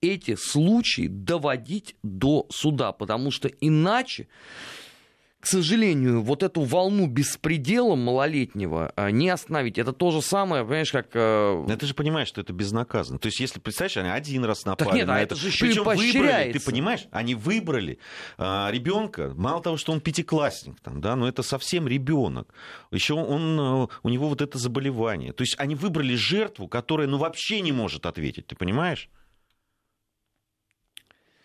[0.00, 4.28] эти случаи доводить до суда, потому что иначе
[5.40, 9.78] к сожалению, вот эту волну беспредела малолетнего а, не остановить.
[9.78, 11.08] Это то же самое, понимаешь, как...
[11.14, 13.18] Э, Но ты же понимаешь, что это безнаказанно.
[13.18, 15.48] То есть, если, представляешь, они один раз напали так нет, на а это, это же
[15.48, 17.98] еще Причем выбрали, ты понимаешь, они выбрали
[18.36, 22.52] а, ребенка, мало того, что он пятиклассник, там, да, но это совсем ребенок.
[22.90, 25.32] Еще он, э, у него вот это заболевание.
[25.32, 29.08] То есть, они выбрали жертву, которая, ну, вообще не может ответить, ты понимаешь?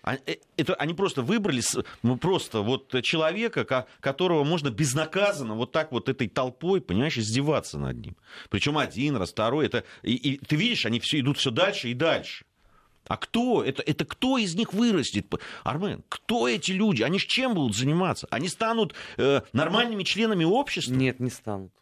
[0.05, 1.63] А, э, это, они просто выбрали
[2.03, 7.97] ну, просто вот человека, которого можно безнаказанно вот так вот этой толпой, понимаешь, издеваться над
[7.97, 8.15] ним.
[8.51, 9.65] Причем один раз, второй.
[9.65, 12.45] Это, и, и ты видишь, они все идут все дальше и дальше.
[13.07, 13.63] А кто?
[13.63, 15.25] Это, это кто из них вырастет?
[15.63, 17.01] Армен, кто эти люди?
[17.01, 18.27] Они с чем будут заниматься?
[18.29, 20.93] Они станут э, нормальными членами общества?
[20.93, 21.73] Нет, не станут.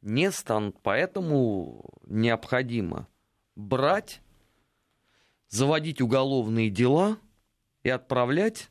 [0.00, 0.76] Не станут.
[0.82, 3.08] Поэтому необходимо
[3.56, 4.22] брать
[5.50, 7.18] заводить уголовные дела
[7.82, 8.70] и отправлять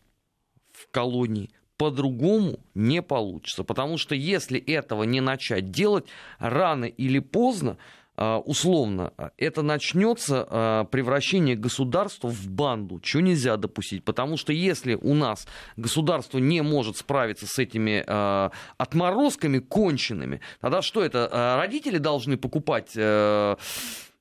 [0.72, 3.64] в колонии по-другому не получится.
[3.64, 6.06] Потому что если этого не начать делать,
[6.40, 7.78] рано или поздно,
[8.20, 14.04] условно, это начнется а, превращение государства в банду, что нельзя допустить.
[14.04, 20.82] Потому что если у нас государство не может справиться с этими а, отморозками конченными, тогда
[20.82, 21.58] что это?
[21.58, 22.98] Родители должны покупать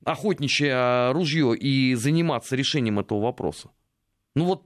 [0.05, 3.69] охотничье ружье и заниматься решением этого вопроса.
[4.35, 4.63] Ну вот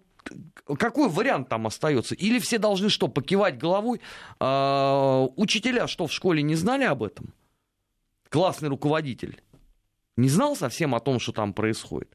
[0.77, 2.15] какой вариант там остается?
[2.15, 3.99] Или все должны что, покивать головой?
[4.39, 7.33] А, учителя что, в школе не знали об этом?
[8.33, 9.39] Классный руководитель
[10.17, 12.09] не знал совсем о том, что там происходит?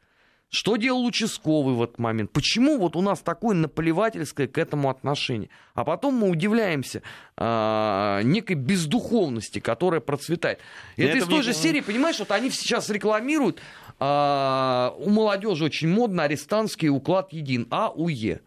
[0.48, 2.32] Что делал участковый в этот момент?
[2.32, 5.48] Почему вот у нас такое наплевательское к этому отношение?
[5.74, 7.02] А потом мы удивляемся
[7.36, 10.58] э, некой бездуховности, которая процветает.
[10.96, 13.60] И это, это из той же серии, понимаешь, вот они сейчас рекламируют,
[14.00, 18.40] э, у молодежи очень модно арестантский уклад един, АУЕ.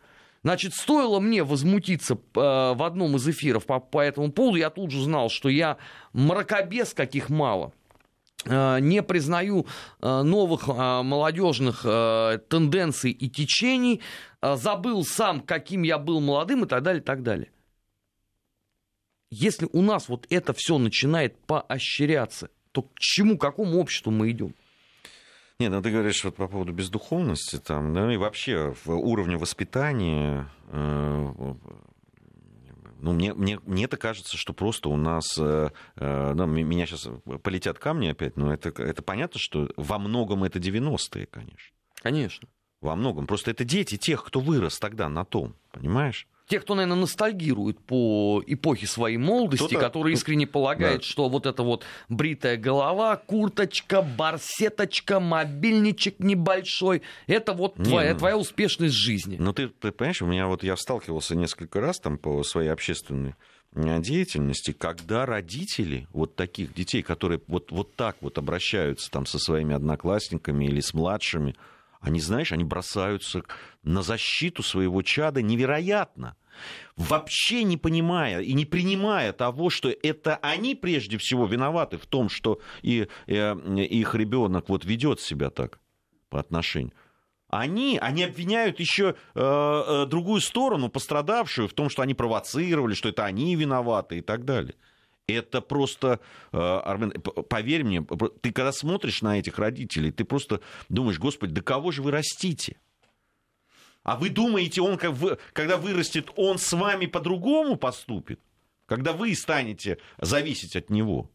[0.44, 4.90] Значит, стоило мне возмутиться э, в одном из эфиров по, по этому поводу, я тут
[4.90, 5.78] же знал, что я
[6.14, 7.74] мракобес каких мало.
[8.46, 9.68] Э, не признаю
[10.02, 14.02] э, новых молодежных тенденций и течений,
[14.42, 17.52] забыл сам, каким я был молодым и так далее, и так далее.
[19.30, 24.32] Если у нас вот это все начинает поощряться, то к чему, к какому обществу мы
[24.32, 24.56] идем?
[25.62, 30.50] Нет, ну ты говоришь вот по поводу бездуховности там, да, и вообще в уровне воспитания
[30.72, 35.38] ну, мне, мне, мне это кажется, что просто у нас...
[35.38, 37.08] Э, э, ну, меня сейчас
[37.44, 41.76] полетят камни опять, но это, это понятно, что во многом это 90-е, конечно.
[41.96, 42.48] Конечно.
[42.80, 43.28] Во многом.
[43.28, 46.28] Просто это дети тех, кто вырос тогда на том, понимаешь?
[46.52, 51.08] Те, кто, наверное, ностальгирует по эпохе своей молодости, которые искренне полагают, да.
[51.08, 58.20] что вот эта вот бритая голова, курточка, барсеточка, мобильничек небольшой, это вот Не, твоя, ну,
[58.20, 59.38] твоя успешность жизни.
[59.40, 63.36] Ну, ты, ты понимаешь, у меня вот я сталкивался несколько раз там по своей общественной
[63.74, 69.74] деятельности, когда родители вот таких детей, которые вот, вот так вот обращаются там со своими
[69.74, 71.56] одноклассниками или с младшими,
[72.02, 73.44] они, знаешь, они бросаются
[73.84, 76.36] на защиту своего чада невероятно
[76.96, 82.30] вообще не понимая и не принимая того, что это они прежде всего виноваты в том,
[82.30, 85.80] что и, и, э, их ребенок вот ведет себя так
[86.30, 86.94] по отношению.
[87.52, 93.10] Они, они обвиняют еще э, э, другую сторону, пострадавшую, в том, что они провоцировали, что
[93.10, 94.76] это они виноваты и так далее.
[95.28, 96.22] Это просто,
[96.54, 98.06] э, Армен, поверь мне,
[98.42, 102.78] ты когда смотришь на этих родителей, ты просто думаешь, господи, да кого же вы растите?
[104.04, 108.40] А вы думаете, он, когда вырастет, он с вами по-другому поступит?
[108.88, 111.30] Когда вы станете зависеть от него?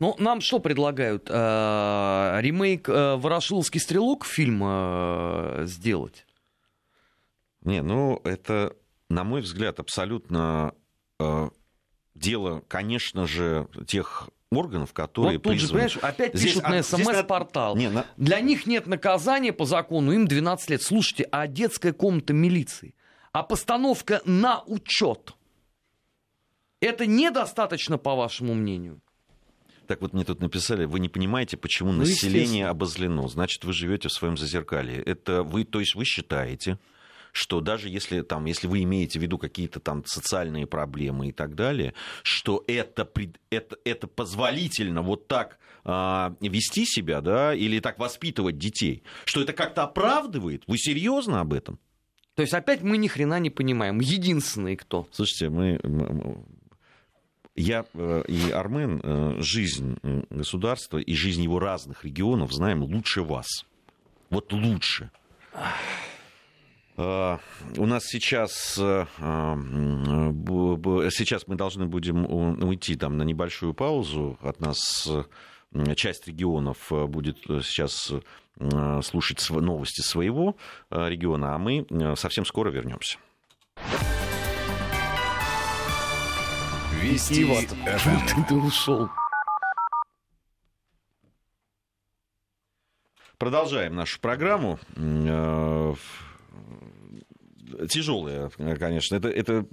[0.00, 1.30] Ну, нам что предлагают?
[1.30, 6.26] Э, ремейк э, «Ворошиловский стрелок» фильм э, сделать?
[7.62, 8.76] Не, ну, это,
[9.08, 10.74] на мой взгляд, абсолютно
[12.14, 15.88] дело, конечно же, тех органов, которые вот тут призваны...
[15.88, 17.76] же, понимаешь, опять здесь, пишут на СМС-портал.
[17.76, 18.06] На...
[18.16, 20.82] Для них нет наказания по закону, им 12 лет.
[20.82, 22.94] Слушайте, а детская комната милиции?
[23.32, 25.34] А постановка на учет?
[26.80, 29.00] Это недостаточно, по вашему мнению?
[29.86, 33.28] Так вот мне тут написали, вы не понимаете, почему ну, население обозлено.
[33.28, 35.02] Значит, вы живете в своем зазеркалье.
[35.02, 36.78] Это вы, то есть вы считаете,
[37.34, 41.56] что даже если, там, если вы имеете в виду какие-то там социальные проблемы и так
[41.56, 41.92] далее,
[42.22, 43.10] что это,
[43.50, 49.52] это, это позволительно вот так а, вести себя, да, или так воспитывать детей, что это
[49.52, 50.62] как-то оправдывает?
[50.68, 51.80] Вы серьезно об этом?
[52.36, 53.98] То есть опять мы ни хрена не понимаем.
[53.98, 55.08] Единственные кто.
[55.10, 55.80] Слушайте, мы,
[57.56, 59.98] я э, и Армен э, жизнь
[60.30, 63.66] государства и жизнь его разных регионов знаем лучше вас.
[64.30, 65.10] Вот лучше.
[66.96, 67.40] Uh,
[67.76, 74.38] у нас сейчас, uh, uh, сейчас мы должны будем уйти там на небольшую паузу.
[74.40, 75.10] От нас
[75.96, 78.12] часть регионов будет сейчас
[79.02, 80.56] слушать новости своего
[80.90, 83.18] региона, а мы совсем скоро вернемся.
[87.02, 88.44] Вести ФМ.
[88.48, 89.10] Ты ушел.
[93.36, 94.78] Продолжаем нашу программу.
[97.78, 99.16] Э, тяжелая, конечно.
[99.16, 99.66] Это, это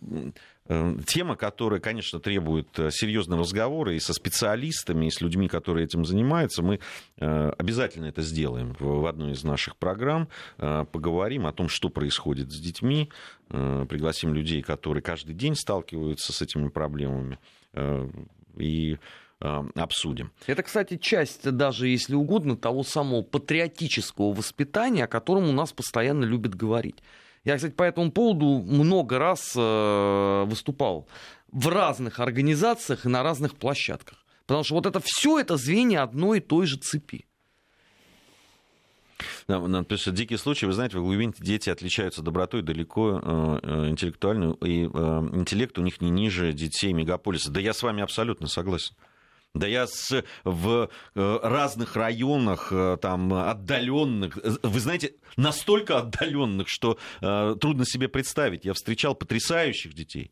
[0.67, 5.85] э, тема, которая, конечно, требует э, серьезного разговора и со специалистами, и с людьми, которые
[5.85, 6.63] этим занимаются.
[6.63, 6.79] Мы
[7.17, 10.27] обязательно это сделаем в одной из наших программ.
[10.57, 13.09] Поговорим о том, что происходит с детьми.
[13.47, 17.37] Пригласим людей, которые каждый день сталкиваются с этими проблемами.
[18.57, 18.97] И
[19.39, 20.31] обсудим.
[20.45, 26.25] Это, кстати, часть, даже если угодно, того самого патриотического воспитания, о котором у нас постоянно
[26.25, 26.97] любят говорить.
[27.43, 31.08] Я, кстати, по этому поводу много раз э, выступал
[31.51, 34.25] в разных организациях и на разных площадках.
[34.45, 37.25] Потому что вот это все это звенья одной и той же цепи.
[39.47, 44.56] Нам пишет, дикий случай, вы знаете, в глубине дети отличаются добротой далеко э, э интеллектуально,
[44.62, 47.51] и э, интеллект у них не ниже детей мегаполиса.
[47.51, 48.95] Да я с вами абсолютно согласен.
[49.53, 56.97] Да я с, в э, разных районах, э, там, отдаленных, вы знаете, настолько отдаленных, что
[57.21, 58.63] э, трудно себе представить.
[58.63, 60.31] Я встречал потрясающих детей.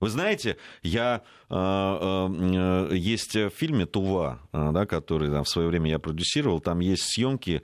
[0.00, 5.68] Вы знаете, я, э, э, есть в фильме «Тува», э, да, который там, в свое
[5.68, 7.62] время я продюсировал, там есть съемки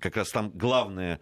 [0.00, 1.18] как раз там главный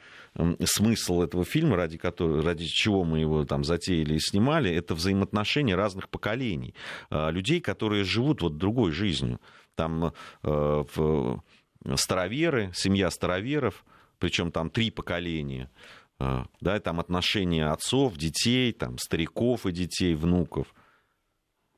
[0.65, 5.75] смысл этого фильма, ради, которого, ради чего мы его там затеяли и снимали, это взаимоотношения
[5.75, 6.75] разных поколений.
[7.11, 9.41] А, людей, которые живут вот другой жизнью.
[9.75, 10.85] Там э,
[11.97, 13.85] староверы, семья староверов,
[14.19, 15.71] причем там три поколения.
[16.19, 20.75] А, да, там отношения отцов, детей, там, стариков и детей, внуков–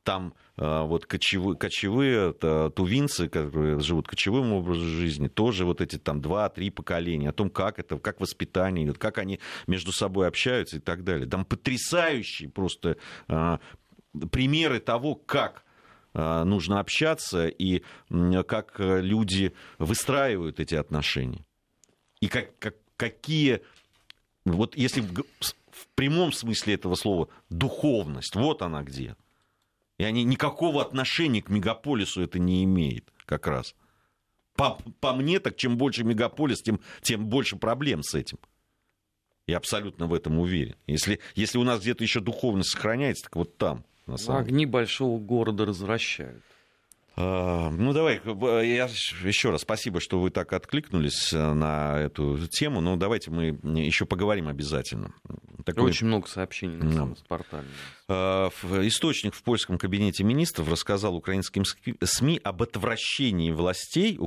[0.03, 6.21] там а, вот кочевые, кочевые тувинцы, которые живут кочевым образом жизни, тоже вот эти там
[6.21, 10.81] два-три поколения, о том, как это, как воспитание идет, как они между собой общаются и
[10.81, 11.29] так далее.
[11.29, 12.97] Там потрясающие просто
[13.29, 13.61] а,
[14.31, 15.65] примеры того, как
[16.15, 17.83] а, нужно общаться и
[18.47, 21.45] как люди выстраивают эти отношения.
[22.21, 23.61] И как, как, какие,
[24.45, 29.15] вот если в, в прямом смысле этого слова, духовность, вот она где–
[29.99, 33.75] и они никакого отношения к мегаполису это не имеет как раз.
[34.55, 38.39] По, по мне, так чем больше мегаполис, тем, тем больше проблем с этим.
[39.47, 40.77] Я абсолютно в этом уверен.
[40.87, 43.85] Если, если у нас где-то еще духовность сохраняется, так вот там.
[44.07, 44.41] На самом...
[44.43, 46.43] Огни большого города развращают.
[47.17, 48.21] А, ну, давай,
[48.67, 48.89] я
[49.25, 52.81] еще раз спасибо, что вы так откликнулись э, на эту тему.
[52.81, 55.15] Но давайте мы еще поговорим обязательно.
[55.65, 55.85] Такой...
[55.85, 57.19] Очень много сообщений на no.
[57.27, 57.69] портале.
[58.11, 58.49] А,
[58.87, 61.65] источник в польском кабинете министров рассказал украинским
[62.03, 64.19] СМИ об отвращении властей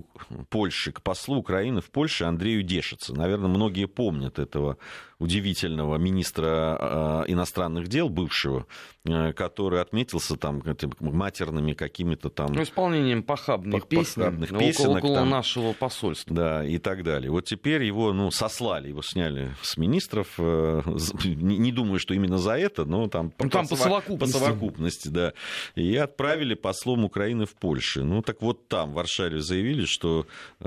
[0.49, 3.14] Польши к послу Украины в Польше Андрею Дешице.
[3.14, 4.78] Наверное, многие помнят этого
[5.22, 8.66] удивительного министра а, иностранных дел бывшего,
[9.06, 10.64] э, который отметился там
[10.99, 12.53] матерными какими-то там...
[12.53, 16.36] Ну, исполнением похабных, похабных песен песенок, около там, нашего посольства.
[16.36, 17.30] Да, и так далее.
[17.30, 20.82] Вот теперь его ну, сослали, его сняли с министров, э,
[21.24, 24.34] не, не думаю, что именно за это, но там, ну, там по, совокупности.
[24.34, 25.34] По совокупности, да.
[25.76, 28.03] И отправили послом Украины в Польшу.
[28.03, 30.26] Ну, так вот там, в Варшаве, заявили, что
[30.59, 30.65] э,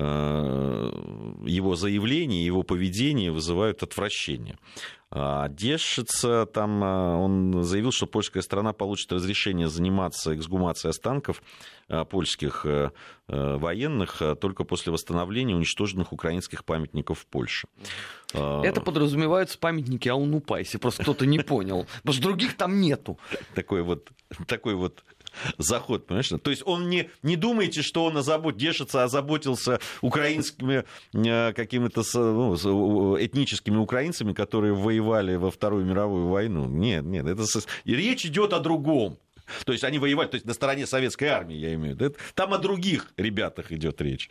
[1.46, 4.58] его заявления, его поведение вызывают отвращение.
[5.10, 11.42] А Дешица там, а, он заявил, что польская страна получит разрешение заниматься эксгумацией останков
[11.88, 12.90] а, польских э,
[13.28, 17.68] э, военных только после восстановления уничтоженных украинских памятников в Польше.
[18.32, 23.18] Это подразумеваются памятники Алуну Пайсе, просто кто-то не понял, потому что других там нету.
[23.54, 24.10] Такой вот,
[24.48, 25.04] такой вот
[25.58, 26.28] заход, понимаешь?
[26.42, 33.16] То есть он не, не думайте, что он озабот, Дешится озаботился украинскими э, какими-то ну,
[33.20, 36.66] этническими украинцами, которые воевали во Вторую мировую войну.
[36.66, 37.44] Нет, нет, это
[37.84, 39.18] речь идет о другом.
[39.64, 42.16] То есть они воевали, то есть на стороне советской армии, я имею в виду.
[42.34, 44.30] Там о других ребятах идет речь.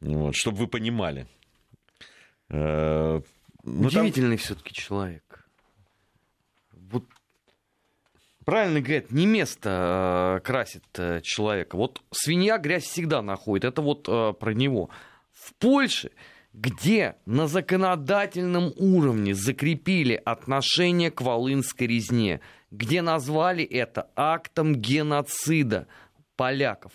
[0.00, 1.26] Вот, чтобы вы понимали.
[2.48, 3.20] Э,
[3.62, 4.44] ну, Удивительный там...
[4.44, 5.46] все-таки человек.
[6.72, 7.04] Вот
[8.44, 11.76] Правильно говорят, не место э, красит э, человека.
[11.76, 13.64] Вот свинья грязь всегда находит.
[13.64, 14.90] Это вот э, про него.
[15.32, 16.10] В Польше,
[16.52, 22.40] где на законодательном уровне закрепили отношение к волынской резне,
[22.70, 25.86] где назвали это актом геноцида
[26.36, 26.92] поляков,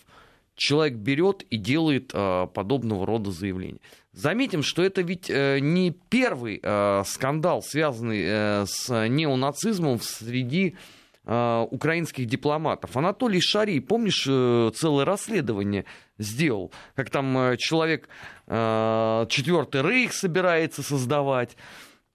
[0.56, 3.80] человек берет и делает э, подобного рода заявления.
[4.12, 10.99] Заметим, что это ведь э, не первый э, скандал, связанный э, с неонацизмом среди Э,
[11.30, 12.98] украинских дипломатов.
[12.98, 15.86] Анатолий Шарий, помнишь, э, целое расследование
[16.18, 18.10] сделал, как там э, человек
[18.48, 21.56] четвертый рейх собирается создавать.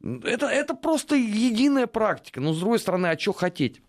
[0.03, 2.41] Это, это просто единая практика.
[2.41, 3.83] Но, с другой стороны, а что хотеть?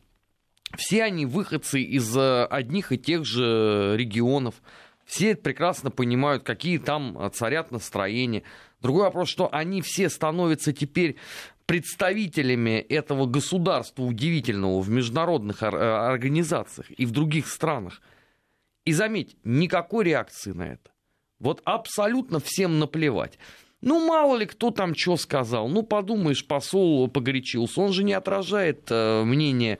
[0.77, 4.61] Все они выходцы из одних и тех же регионов.
[5.05, 8.43] Все прекрасно понимают, какие там царят настроения.
[8.79, 11.15] Другой вопрос, что они все становятся теперь
[11.65, 18.01] представителями этого государства удивительного в международных э, организациях и в других странах.
[18.85, 20.91] И заметь, никакой реакции на это.
[21.39, 23.39] Вот абсолютно всем наплевать.
[23.81, 25.67] Ну, мало ли кто там что сказал.
[25.67, 27.81] Ну, подумаешь, посол погорячился.
[27.81, 29.79] Он же не отражает э, мнение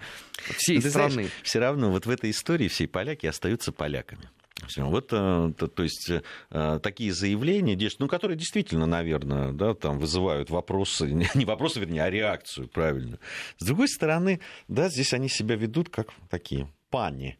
[0.57, 1.11] всей Ты страны.
[1.11, 4.29] Знаешь, все равно вот в этой истории все поляки остаются поляками.
[4.67, 4.85] Все.
[4.85, 6.09] Вот, э, то, то есть,
[6.49, 12.09] э, такие заявления, ну, которые действительно, наверное, да, там вызывают вопросы, не вопросы, вернее, а
[12.09, 13.19] реакцию, правильно.
[13.57, 17.37] С другой стороны, да, здесь они себя ведут как такие пани,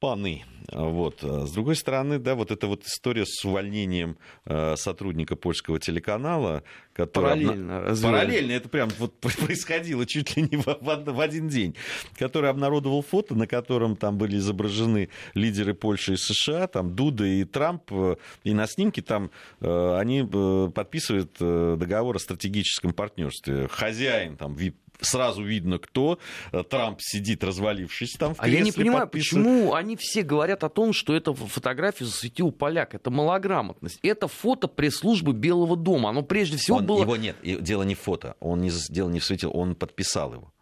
[0.00, 0.44] паны.
[0.72, 1.22] Вот.
[1.22, 4.16] С другой стороны, да, вот эта вот история с увольнением
[4.46, 7.44] э, сотрудника польского телеканала, который...
[7.44, 7.78] Параллельно.
[7.88, 8.02] Обна...
[8.02, 11.76] Параллельно, это прям вот происходило чуть ли не в, один день,
[12.16, 17.44] который обнародовал фото, на котором там были изображены лидеры Польши и США, там Дуда и
[17.44, 19.30] Трамп, э, и на снимке там
[19.60, 23.68] э, они подписывают договор о стратегическом партнерстве.
[23.68, 24.54] Хозяин там
[25.00, 26.18] сразу видно, кто.
[26.52, 28.56] Э, Трамп сидит, развалившись там в кресле.
[28.56, 32.94] А я не понимаю, почему они все говорят о том, что это фотографию засветил поляк.
[32.94, 33.98] Это малограмотность.
[34.02, 36.10] Это фото пресс-службы Белого дома.
[36.10, 37.02] Оно прежде всего он, было...
[37.02, 38.36] Его нет, дело не в фото.
[38.40, 40.53] Он не, дело не светил, он подписал его.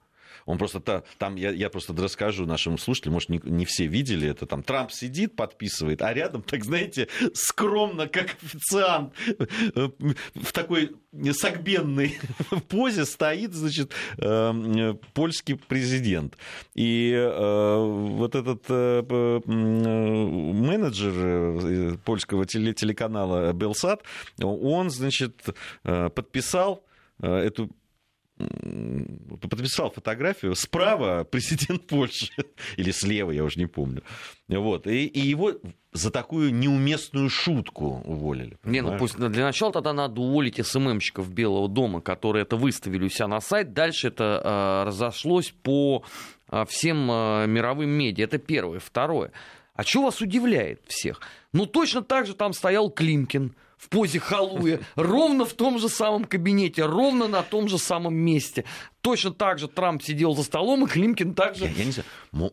[0.46, 4.28] Он просто та, там, я, я просто расскажу нашим слушателям, может, не, не все видели
[4.28, 9.12] это, там Трамп сидит, подписывает, а рядом, так знаете, скромно, как официант,
[10.34, 10.92] в такой
[11.32, 12.18] согбенной
[12.68, 16.36] позе стоит, значит, э, польский президент.
[16.74, 19.02] И э, вот этот э,
[20.62, 24.02] менеджер польского телеканала Белсат,
[24.40, 25.44] он, значит,
[25.82, 26.84] подписал
[27.20, 27.70] эту
[29.40, 30.54] подписал фотографию.
[30.54, 32.32] Справа президент Польши.
[32.76, 34.02] Или слева, я уже не помню.
[34.48, 34.86] Вот.
[34.86, 35.54] И, и его
[35.92, 38.58] за такую неуместную шутку уволили.
[38.64, 43.08] Не, ну пусть для начала тогда надо уволить СММщиков Белого дома, которые это выставили у
[43.08, 43.72] себя на сайт.
[43.72, 46.04] Дальше это э, разошлось по
[46.50, 48.24] э, всем э, мировым медиа.
[48.24, 48.78] Это первое.
[48.78, 49.32] Второе.
[49.74, 51.20] А что вас удивляет всех?
[51.52, 56.24] Ну, точно так же там стоял Климкин в позе халуя, ровно в том же самом
[56.24, 58.64] кабинете, ровно на том же самом месте.
[59.02, 62.06] Точно так же Трамп сидел за столом, и Климкин также я, я не знаю,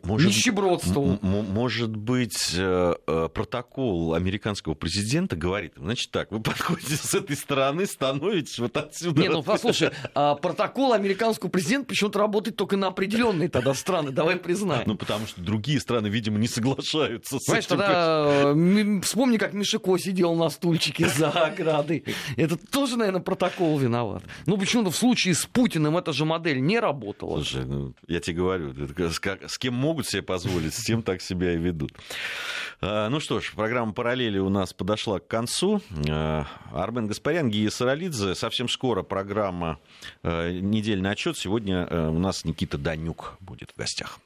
[0.03, 1.19] может, нищебродствовал.
[1.21, 7.85] Может быть, э, э, протокол американского президента говорит, значит так, вы подходите с этой стороны,
[7.85, 9.21] становитесь вот отсюда.
[9.21, 14.37] Не, ну послушай, а протокол американского президента почему-то работает только на определенные тогда страны, давай
[14.37, 14.87] признаем.
[14.87, 17.77] Ну, потому что другие страны, видимо, не соглашаются с Понимаешь, этим.
[17.77, 22.05] тогда э, вспомни, как Мишико сидел на стульчике за оградой.
[22.37, 24.23] Это тоже, наверное, протокол виноват.
[24.47, 27.35] Ну, почему-то в случае с Путиным это же модель модель не работала.
[27.35, 31.53] Слушай, ну, я тебе говорю, с, с кем могут себе позволить, с тем так себя
[31.53, 31.91] и ведут.
[32.81, 35.81] А, ну что ж, программа «Параллели» у нас подошла к концу.
[36.09, 38.35] А, Армен Гаспарян, Гия Саралидзе.
[38.35, 39.79] Совсем скоро программа
[40.23, 41.37] «Недельный отчет».
[41.37, 44.19] Сегодня у нас Никита Данюк будет в гостях.